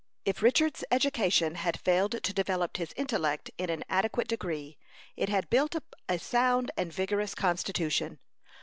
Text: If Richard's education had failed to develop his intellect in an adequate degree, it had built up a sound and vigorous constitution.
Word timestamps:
If 0.25 0.41
Richard's 0.41 0.83
education 0.89 1.53
had 1.53 1.79
failed 1.79 2.23
to 2.23 2.33
develop 2.33 2.77
his 2.77 2.91
intellect 2.97 3.51
in 3.59 3.69
an 3.69 3.83
adequate 3.87 4.27
degree, 4.27 4.79
it 5.15 5.29
had 5.29 5.47
built 5.51 5.75
up 5.75 5.95
a 6.09 6.17
sound 6.17 6.71
and 6.75 6.91
vigorous 6.91 7.35
constitution. 7.35 8.17